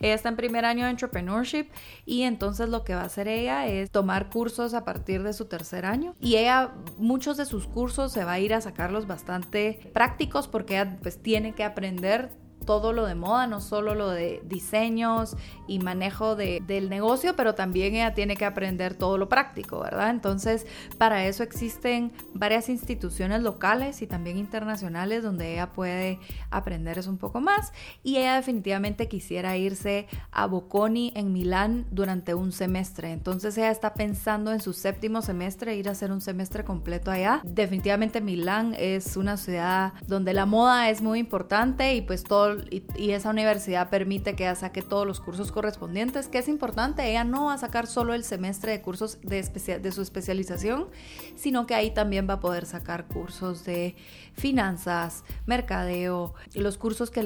Ella 0.00 0.14
está 0.14 0.30
en 0.30 0.36
primer 0.36 0.64
año 0.64 0.84
de 0.84 0.90
entrepreneurship 0.90 1.68
y 2.04 2.22
entonces 2.22 2.68
lo 2.68 2.82
que 2.82 2.96
va 2.96 3.02
a 3.02 3.04
hacer 3.04 3.28
ella 3.28 3.68
es 3.68 3.92
tomar 3.92 4.30
cursos 4.30 4.74
a 4.74 4.84
partir 4.84 5.22
de 5.22 5.32
su 5.32 5.44
tercer 5.44 5.86
año 5.86 6.16
y 6.18 6.38
ella 6.38 6.72
muchos 6.98 7.36
de 7.36 7.46
sus 7.46 7.68
cursos 7.68 8.10
se 8.12 8.24
va 8.24 8.32
a 8.32 8.40
ir 8.40 8.52
a 8.52 8.60
sacarlos 8.60 9.06
bastante 9.06 9.78
prácticos 9.92 10.48
porque 10.48 10.74
ella 10.74 10.98
pues 11.00 11.22
tiene 11.22 11.54
que 11.54 11.62
aprender 11.62 12.42
todo 12.64 12.92
lo 12.92 13.06
de 13.06 13.14
moda, 13.14 13.46
no 13.46 13.60
solo 13.60 13.94
lo 13.94 14.10
de 14.10 14.42
diseños 14.44 15.36
y 15.66 15.78
manejo 15.78 16.36
de, 16.36 16.62
del 16.66 16.88
negocio, 16.88 17.36
pero 17.36 17.54
también 17.54 17.94
ella 17.94 18.14
tiene 18.14 18.36
que 18.36 18.44
aprender 18.44 18.94
todo 18.94 19.18
lo 19.18 19.28
práctico, 19.28 19.80
¿verdad? 19.80 20.10
Entonces, 20.10 20.66
para 20.98 21.26
eso 21.26 21.42
existen 21.42 22.12
varias 22.32 22.68
instituciones 22.68 23.42
locales 23.42 24.02
y 24.02 24.06
también 24.06 24.38
internacionales 24.38 25.22
donde 25.22 25.54
ella 25.54 25.72
puede 25.72 26.18
aprender 26.50 26.98
eso 26.98 27.10
un 27.10 27.18
poco 27.18 27.40
más 27.40 27.72
y 28.02 28.16
ella 28.16 28.36
definitivamente 28.36 29.08
quisiera 29.08 29.56
irse 29.56 30.06
a 30.30 30.46
Bocconi 30.46 31.12
en 31.14 31.32
Milán 31.32 31.86
durante 31.90 32.34
un 32.34 32.52
semestre. 32.52 33.12
Entonces, 33.12 33.56
ella 33.58 33.70
está 33.70 33.94
pensando 33.94 34.52
en 34.52 34.60
su 34.60 34.72
séptimo 34.72 35.22
semestre 35.22 35.76
ir 35.76 35.88
a 35.88 35.92
hacer 35.92 36.12
un 36.12 36.20
semestre 36.20 36.64
completo 36.64 37.10
allá. 37.10 37.40
Definitivamente 37.44 38.20
Milán 38.20 38.74
es 38.78 39.16
una 39.16 39.36
ciudad 39.36 39.92
donde 40.06 40.32
la 40.32 40.46
moda 40.46 40.90
es 40.90 41.02
muy 41.02 41.18
importante 41.18 41.94
y 41.94 42.02
pues 42.02 42.24
todo 42.24 42.53
y, 42.70 43.10
esa 43.12 43.30
universidad 43.30 43.90
permite 43.90 44.34
que 44.34 44.44
ella 44.44 44.54
saque 44.54 44.82
todos 44.82 45.06
los 45.06 45.20
cursos 45.20 45.52
correspondientes, 45.52 46.28
que 46.28 46.38
es 46.38 46.48
importante, 46.48 47.08
ella 47.08 47.24
no 47.24 47.46
va 47.46 47.54
a 47.54 47.58
sacar 47.58 47.86
solo 47.86 48.14
el 48.14 48.24
semestre 48.24 48.72
de 48.72 48.82
cursos 48.82 49.18
de, 49.22 49.92
su 49.92 50.02
especialización, 50.02 50.88
sino 51.36 51.66
que 51.66 51.74
ahí 51.74 51.92
también 51.92 52.28
va 52.28 52.34
a 52.34 52.40
poder 52.40 52.66
sacar 52.66 53.06
cursos 53.06 53.64
de 53.64 53.96
finanzas, 54.34 55.24
mercadeo, 55.46 56.34
los 56.54 56.78
cursos 56.78 57.10
que, 57.10 57.22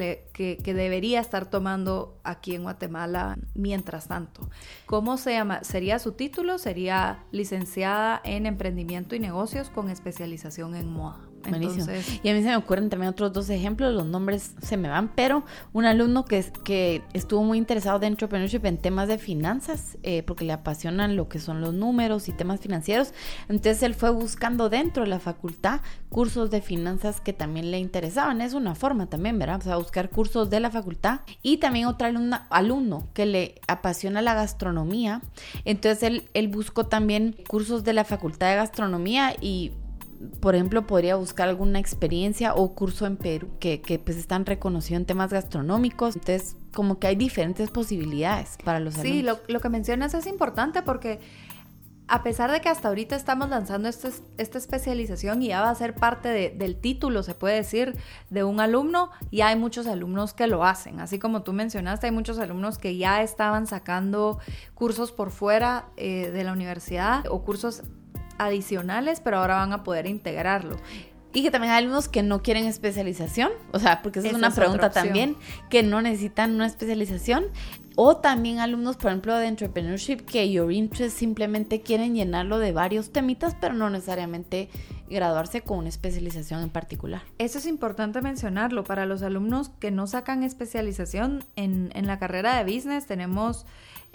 debería 0.64 1.20
estar 1.20 1.46
tomando 1.46 2.18
aquí 2.24 2.54
en 2.54 2.62
Guatemala 2.62 3.38
mientras 3.54 4.08
tanto. 4.08 4.50
¿Cómo 4.86 5.16
se 5.16 5.32
llama? 5.32 5.64
Sería 5.64 5.98
su 5.98 6.12
título, 6.12 6.58
sería 6.58 7.24
licenciada 7.32 8.20
en 8.24 8.46
emprendimiento 8.46 9.14
y 9.14 9.20
negocios 9.20 9.70
con 9.70 9.90
especialización 9.90 10.74
en 10.74 10.92
Entonces, 11.46 12.20
y 12.22 12.28
a 12.28 12.34
mí 12.34 12.42
se 12.42 12.48
me 12.48 12.56
ocurren 12.56 12.90
también 12.90 13.10
otros 13.10 13.32
dos 13.32 13.50
ejemplos, 13.50 13.94
los 13.94 14.06
nombres 14.06 14.54
se 14.60 14.76
me 14.76 14.88
van, 14.88 15.08
pero 15.14 15.44
un 15.72 15.84
alumno 15.84 16.24
que, 16.24 16.44
que 16.64 17.02
estuvo 17.12 17.42
muy 17.42 17.58
interesado 17.58 17.98
de 17.98 18.06
entrepreneurship 18.06 18.64
en 18.64 18.76
temas 18.76 19.08
de 19.08 19.18
finanzas, 19.18 19.96
eh, 20.02 20.22
porque 20.22 20.44
le 20.44 20.52
apasionan 20.52 21.16
lo 21.16 21.28
que 21.28 21.38
son 21.38 21.60
los 21.60 21.74
números 21.74 22.28
y 22.28 22.32
temas 22.32 22.60
financieros, 22.60 23.12
entonces 23.48 23.82
él 23.82 23.94
fue 23.94 24.10
buscando 24.10 24.68
dentro 24.68 25.04
de 25.04 25.08
la 25.08 25.20
facultad 25.20 25.80
cursos 26.08 26.50
de 26.50 26.60
finanzas 26.60 27.20
que 27.20 27.32
también 27.32 27.70
le 27.70 27.78
interesaban, 27.78 28.40
es 28.40 28.54
una 28.54 28.74
forma 28.74 29.06
también, 29.06 29.38
¿verdad? 29.38 29.60
O 29.60 29.64
sea, 29.64 29.76
buscar 29.76 30.10
cursos 30.10 30.50
de 30.50 30.60
la 30.60 30.70
facultad. 30.70 31.20
Y 31.42 31.58
también 31.58 31.86
otro 31.86 32.06
alumna, 32.06 32.46
alumno 32.50 33.08
que 33.14 33.26
le 33.26 33.60
apasiona 33.66 34.22
la 34.22 34.34
gastronomía, 34.34 35.22
entonces 35.64 36.02
él, 36.02 36.28
él 36.34 36.48
buscó 36.48 36.86
también 36.86 37.36
cursos 37.48 37.84
de 37.84 37.92
la 37.92 38.04
facultad 38.04 38.50
de 38.50 38.56
gastronomía 38.56 39.34
y 39.40 39.72
por 40.40 40.54
ejemplo, 40.54 40.86
podría 40.86 41.16
buscar 41.16 41.48
alguna 41.48 41.78
experiencia 41.78 42.54
o 42.54 42.74
curso 42.74 43.06
en 43.06 43.16
Perú 43.16 43.48
que, 43.60 43.80
que 43.80 43.98
pues 43.98 44.16
están 44.16 44.46
reconocidos 44.46 45.00
en 45.00 45.06
temas 45.06 45.32
gastronómicos. 45.32 46.16
Entonces, 46.16 46.56
como 46.72 46.98
que 46.98 47.06
hay 47.06 47.16
diferentes 47.16 47.70
posibilidades 47.70 48.56
para 48.64 48.80
los 48.80 48.94
alumnos. 48.98 49.16
Sí, 49.16 49.22
lo, 49.22 49.38
lo 49.46 49.60
que 49.60 49.68
mencionas 49.68 50.14
es 50.14 50.26
importante 50.26 50.82
porque 50.82 51.20
a 52.08 52.22
pesar 52.22 52.50
de 52.50 52.60
que 52.60 52.70
hasta 52.70 52.88
ahorita 52.88 53.14
estamos 53.14 53.50
lanzando 53.50 53.88
este, 53.88 54.08
esta 54.38 54.58
especialización 54.58 55.42
y 55.42 55.48
ya 55.48 55.60
va 55.60 55.70
a 55.70 55.74
ser 55.74 55.94
parte 55.94 56.54
del 56.56 56.76
título, 56.76 57.22
se 57.22 57.34
puede 57.34 57.56
decir, 57.56 57.96
de 58.30 58.44
un 58.44 58.60
alumno, 58.60 59.10
ya 59.30 59.48
hay 59.48 59.56
muchos 59.56 59.86
alumnos 59.86 60.32
que 60.32 60.46
lo 60.46 60.64
hacen. 60.64 61.00
Así 61.00 61.18
como 61.18 61.42
tú 61.42 61.52
mencionaste, 61.52 62.06
hay 62.06 62.12
muchos 62.12 62.38
alumnos 62.38 62.78
que 62.78 62.96
ya 62.96 63.22
estaban 63.22 63.66
sacando 63.66 64.38
cursos 64.74 65.12
por 65.12 65.30
fuera 65.30 65.90
eh, 65.96 66.30
de 66.30 66.44
la 66.44 66.52
universidad 66.52 67.26
o 67.28 67.42
cursos 67.42 67.82
adicionales, 68.38 69.20
pero 69.20 69.38
ahora 69.38 69.56
van 69.56 69.72
a 69.72 69.84
poder 69.84 70.06
integrarlo. 70.06 70.76
Y 71.34 71.42
que 71.42 71.50
también 71.50 71.72
hay 71.72 71.78
alumnos 71.78 72.08
que 72.08 72.22
no 72.22 72.42
quieren 72.42 72.64
especialización, 72.64 73.50
o 73.72 73.78
sea, 73.78 74.02
porque 74.02 74.20
esa, 74.20 74.28
es 74.28 74.34
una 74.34 74.50
pregunta 74.50 74.90
también, 74.90 75.36
que 75.68 75.82
no 75.82 76.00
necesitan 76.00 76.54
una 76.54 76.66
especialización. 76.66 77.44
O 78.00 78.18
también 78.18 78.60
alumnos, 78.60 78.96
por 78.96 79.10
ejemplo, 79.10 79.36
de 79.36 79.48
entrepreneurship, 79.48 80.18
que 80.18 80.50
your 80.52 80.70
interest 80.70 81.18
simplemente 81.18 81.80
quieren 81.80 82.14
llenarlo 82.14 82.60
de 82.60 82.70
varios 82.70 83.10
temitas, 83.10 83.56
pero 83.60 83.74
no 83.74 83.90
necesariamente 83.90 84.68
graduarse 85.10 85.62
con 85.62 85.78
una 85.78 85.88
especialización 85.88 86.62
en 86.62 86.70
particular. 86.70 87.22
Eso 87.38 87.58
es 87.58 87.66
importante 87.66 88.22
mencionarlo. 88.22 88.84
Para 88.84 89.04
los 89.04 89.22
alumnos 89.22 89.70
que 89.80 89.90
no 89.90 90.06
sacan 90.06 90.44
especialización 90.44 91.44
en, 91.56 91.90
en 91.92 92.06
la 92.06 92.20
carrera 92.20 92.56
de 92.56 92.72
business, 92.72 93.06
tenemos 93.06 93.66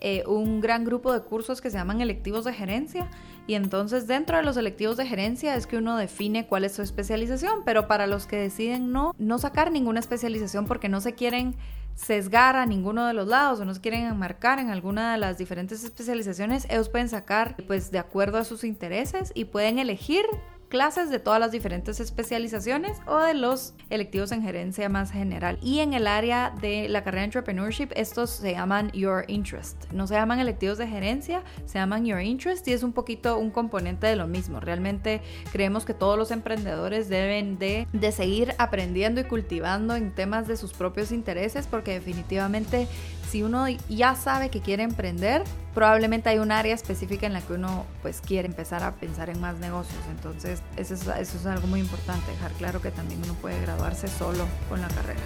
eh, 0.06 0.24
un 0.28 0.60
gran 0.60 0.84
grupo 0.84 1.14
de 1.14 1.22
cursos 1.22 1.62
que 1.62 1.70
se 1.70 1.78
llaman 1.78 2.02
electivos 2.02 2.44
de 2.44 2.54
gerencia 2.54 3.10
y 3.46 3.56
entonces 3.56 4.08
dentro 4.08 4.38
de 4.38 4.44
los 4.44 4.56
electivos 4.58 4.98
de 4.98 5.06
gerencia 5.06 5.56
es 5.56 5.68
que 5.68 5.78
uno 5.78 5.98
define 5.98 6.48
cuál 6.48 6.64
es 6.64 6.74
su 6.74 6.82
especialización, 6.82 7.64
pero 7.66 7.88
para 7.88 8.08
los 8.08 8.26
que 8.26 8.38
deciden 8.38 8.92
no, 8.92 9.14
no 9.18 9.38
sacar 9.38 9.72
ninguna 9.72 10.00
especialización 10.00 10.66
porque 10.66 10.90
no 10.90 11.02
se 11.02 11.14
quieren 11.14 11.56
sesgar 11.96 12.56
a 12.56 12.66
ninguno 12.66 13.06
de 13.06 13.14
los 13.14 13.28
lados 13.28 13.60
o 13.60 13.66
no 13.66 13.74
se 13.74 13.82
quieren 13.82 14.06
enmarcar 14.06 14.60
en 14.60 14.70
alguna 14.70 15.12
de 15.12 15.18
las 15.20 15.38
diferentes 15.38 15.84
especializaciones, 15.84 16.66
ellos 16.70 16.90
pueden 16.90 17.10
sacar 17.10 17.56
pues 17.68 17.92
de 17.92 18.00
acuerdo 18.00 18.38
a 18.38 18.46
sus 18.46 18.64
intereses 18.64 19.32
y 19.36 19.46
pueden 19.46 19.78
elegir 19.78 20.26
clases 20.74 21.12
de 21.12 21.20
todas 21.20 21.40
las 21.40 21.52
diferentes 21.52 22.00
especializaciones 22.00 22.98
o 23.06 23.20
de 23.20 23.36
los 23.36 23.76
electivos 23.92 24.32
en 24.32 24.42
gerencia 24.42 24.90
más 24.90 25.12
general. 25.12 25.60
Y 25.62 25.82
en 25.82 25.94
el 25.94 26.08
área 26.08 26.50
de 26.50 26.90
la 26.90 27.04
carrera 27.04 27.22
de 27.22 27.26
entrepreneurship, 27.26 27.90
estos 27.96 28.32
se 28.32 28.54
llaman 28.54 28.90
Your 28.92 29.24
Interest. 29.28 29.78
No 29.92 30.08
se 30.08 30.16
llaman 30.16 30.40
electivos 30.40 30.80
de 30.80 30.88
gerencia, 30.88 31.44
se 31.68 31.78
llaman 31.78 32.08
Your 32.08 32.22
Interest 32.22 32.68
y 32.68 32.72
es 32.72 32.82
un 32.82 32.92
poquito 32.92 33.38
un 33.38 33.52
componente 33.52 34.08
de 34.08 34.16
lo 34.16 34.26
mismo. 34.26 34.60
Realmente 34.60 35.22
creemos 35.52 35.86
que 35.86 35.94
todos 35.94 36.18
los 36.18 36.32
emprendedores 36.32 37.08
deben 37.08 37.60
de, 37.60 37.88
de 37.94 38.12
seguir 38.12 38.56
aprendiendo 38.58 39.22
y 39.22 39.26
cultivando 39.26 39.96
en 39.96 40.10
temas 40.10 40.48
de 40.48 40.58
sus 40.58 40.74
propios 40.74 41.12
intereses 41.12 41.68
porque 41.68 41.92
definitivamente 41.92 42.88
si 43.34 43.42
uno 43.42 43.66
ya 43.90 44.14
sabe 44.14 44.50
que 44.50 44.62
quiere 44.62 44.84
emprender, 44.84 45.44
probablemente 45.74 46.30
hay 46.30 46.38
un 46.38 46.52
área 46.52 46.76
específica 46.76 47.26
en 47.26 47.34
la 47.34 47.42
que 47.42 47.54
uno 47.54 47.84
pues 48.04 48.22
quiere 48.22 48.48
empezar 48.48 48.84
a 48.84 48.92
pensar 48.92 49.32
en 49.32 49.42
más 49.42 49.58
negocios. 49.58 49.98
Entonces, 50.12 50.62
eso 50.78 50.94
es, 50.94 51.02
eso 51.08 51.38
es 51.40 51.46
algo 51.48 51.66
muy 51.66 51.80
importante, 51.80 52.30
dejar 52.30 52.52
claro 52.52 52.80
que 52.80 52.92
también 52.92 53.20
uno 53.24 53.34
puede 53.34 53.60
graduarse 53.60 54.08
solo 54.08 54.46
con 54.70 54.82
la 54.82 54.88
carrera. 54.88 55.20